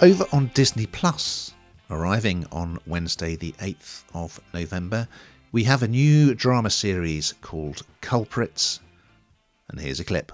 [0.00, 1.54] Over on Disney Plus,
[1.90, 5.08] arriving on Wednesday, the 8th of November,
[5.50, 8.78] we have a new drama series called Culprits.
[9.68, 10.30] And here's a clip.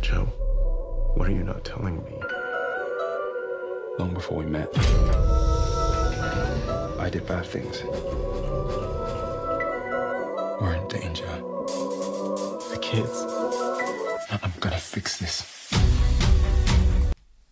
[0.00, 0.24] Joe,
[1.14, 2.18] what are you not telling me?
[3.98, 4.70] Long before we met,
[6.98, 7.82] I did bad things.
[10.58, 11.26] We're in danger.
[12.70, 13.26] The kids.
[14.42, 15.53] I'm gonna fix this.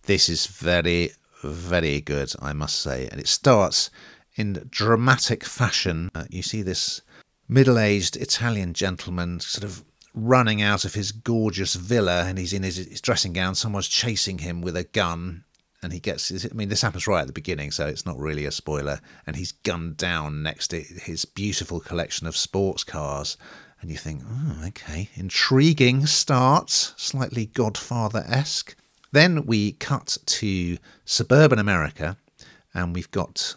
[0.05, 3.09] This is very, very good, I must say.
[3.11, 3.91] And it starts
[4.35, 6.11] in dramatic fashion.
[6.15, 7.03] Uh, you see this
[7.49, 9.85] middle aged Italian gentleman sort of
[10.15, 13.55] running out of his gorgeous villa and he's in his, his, dressing gown.
[13.55, 15.45] Someone's chasing him with a gun.
[15.85, 18.45] And he gets, I mean, this happens right at the beginning, so it's not really
[18.45, 19.01] a spoiler.
[19.27, 23.37] And he's gunned down next to his beautiful collection of sports cars.
[23.81, 28.77] And you think, oh, okay, intriguing start, slightly Godfather esque.
[29.13, 32.17] Then we cut to suburban America,
[32.75, 33.55] and we've got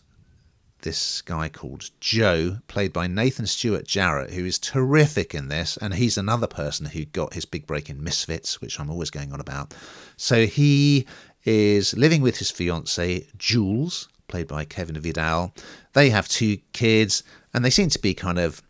[0.82, 5.94] this guy called Joe, played by Nathan Stewart Jarrett, who is terrific in this, and
[5.94, 9.40] he's another person who got his big break in Misfits, which I'm always going on
[9.40, 9.74] about.
[10.18, 11.08] So he
[11.44, 15.54] is living with his fiancee Jules, played by Kevin Vidal.
[15.94, 18.62] They have two kids, and they seem to be kind of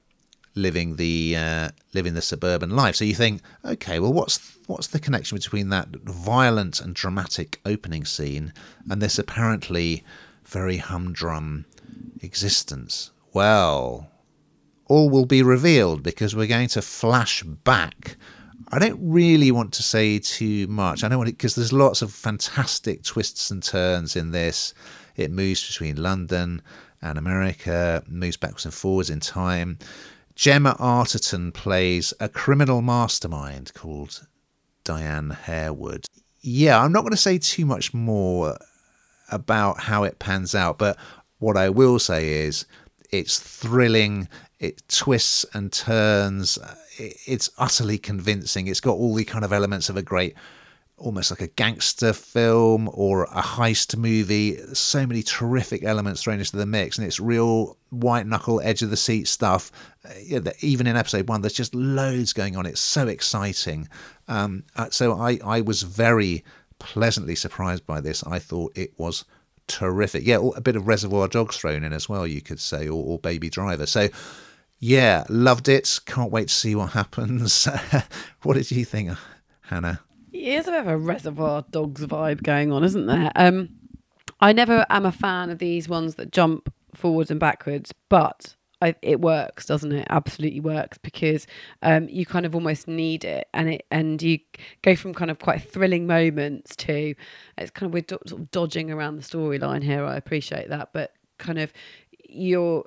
[0.56, 2.96] living the uh, living the suburban life.
[2.96, 8.06] So you think, okay, well, what's what's the connection between that violent and dramatic opening
[8.06, 8.54] scene
[8.90, 10.04] and this apparently
[10.46, 11.66] very humdrum
[12.22, 13.12] existence?
[13.34, 14.10] Well,
[14.88, 18.16] all will be revealed because we're going to flash back.
[18.70, 21.04] I don't really want to say too much.
[21.04, 24.74] I don't want because there's lots of fantastic twists and turns in this.
[25.16, 26.62] It moves between London
[27.02, 29.78] and America, moves backwards and forwards in time.
[30.36, 34.28] Gemma Arterton plays a criminal mastermind called
[34.84, 36.06] Diane Harewood.
[36.42, 38.58] Yeah, I'm not going to say too much more
[39.32, 40.98] about how it pans out, but
[41.40, 42.66] what I will say is
[43.12, 44.28] it's thrilling,
[44.60, 46.60] it twists and turns,
[47.00, 48.68] it's utterly convincing.
[48.68, 50.36] It's got all the kind of elements of a great
[50.98, 54.58] almost like a gangster film or a heist movie.
[54.74, 58.90] So many terrific elements thrown into the mix, and it's real white knuckle, edge of
[58.90, 59.72] the seat stuff.
[60.06, 62.66] Uh, even in episode one, there's just loads going on.
[62.66, 63.90] It's so exciting.
[64.28, 66.44] Um, uh, so I, I was very
[66.80, 68.24] pleasantly surprised by this.
[68.24, 69.26] I thought it was
[69.68, 70.26] terrific.
[70.26, 73.20] Yeah, a bit of Reservoir Dogs thrown in as well, you could say, or, or
[73.20, 73.86] Baby Driver.
[73.86, 74.10] So.
[74.78, 76.02] Yeah, loved it.
[76.06, 77.66] Can't wait to see what happens.
[78.44, 79.10] what did you think,
[79.62, 80.02] Hannah?
[80.44, 83.32] There's a bit of a Reservoir Dogs vibe going on, isn't there?
[83.36, 83.70] Um,
[84.42, 88.96] I never am a fan of these ones that jump forwards and backwards, but I,
[89.02, 90.06] it works, doesn't it?
[90.10, 91.48] Absolutely works because
[91.82, 94.40] um, you kind of almost need it, and it and you
[94.82, 97.16] go from kind of quite thrilling moments to
[97.58, 100.04] it's kind of we're do, sort of dodging around the storyline here.
[100.04, 101.72] I appreciate that, but kind of
[102.28, 102.84] you're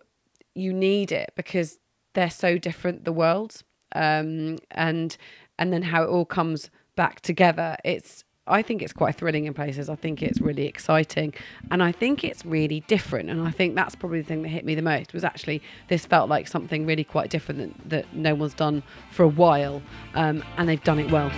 [0.54, 1.78] you need it because
[2.14, 3.64] they're so different the worlds,
[3.94, 5.16] um, and
[5.58, 7.76] and then how it all comes back together.
[7.84, 9.88] It's I think it's quite thrilling in places.
[9.88, 11.32] I think it's really exciting,
[11.70, 13.31] and I think it's really different.
[13.31, 16.04] And I think that's probably the thing that hit me the most was actually this
[16.06, 18.82] felt like something really quite different that, that no one's done
[19.12, 19.81] for a while,
[20.14, 21.31] um, and they've done it well.